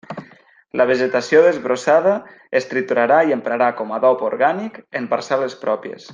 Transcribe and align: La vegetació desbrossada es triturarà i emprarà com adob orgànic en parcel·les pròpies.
La 0.79 0.85
vegetació 0.91 1.41
desbrossada 1.47 2.15
es 2.61 2.67
triturarà 2.71 3.21
i 3.29 3.37
emprarà 3.39 3.69
com 3.83 3.95
adob 3.99 4.25
orgànic 4.31 4.81
en 5.03 5.07
parcel·les 5.13 5.59
pròpies. 5.69 6.09